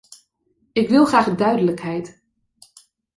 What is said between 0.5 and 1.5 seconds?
Ik wil graag